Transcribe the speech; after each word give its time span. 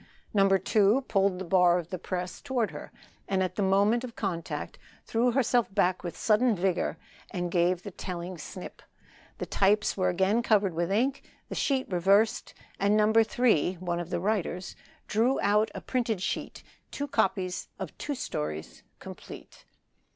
No. 0.33 0.49
2 0.49 1.01
pulled 1.07 1.37
the 1.37 1.45
bar 1.45 1.77
of 1.77 1.91
the 1.91 1.99
press 1.99 2.41
toward 2.41 2.71
her, 2.71 2.91
and 3.27 3.43
at 3.43 3.53
the 3.53 3.61
moment 3.61 4.03
of 4.03 4.15
contact 4.15 4.79
threw 5.05 5.29
herself 5.29 5.71
back 5.75 6.03
with 6.03 6.17
sudden 6.17 6.55
vigor 6.55 6.97
and 7.29 7.51
gave 7.51 7.83
the 7.83 7.91
telling 7.91 8.35
knip; 8.55 8.81
the 9.37 9.45
types 9.45 9.95
were 9.95 10.09
again 10.09 10.41
covered 10.41 10.73
with 10.73 10.91
ink, 10.91 11.21
the 11.49 11.53
sheet 11.53 11.87
reversed, 11.91 12.55
and 12.79 12.97
No. 12.97 13.13
3 13.13 13.73
(one 13.75 13.99
of 13.99 14.09
the 14.09 14.19
writers) 14.19 14.75
drew 15.07 15.39
out 15.41 15.69
a 15.75 15.81
printed 15.81 16.19
sheet 16.19 16.63
two 16.89 17.07
copies 17.07 17.67
of 17.77 17.95
two 17.99 18.15
stories 18.15 18.81
complete. 18.97 19.65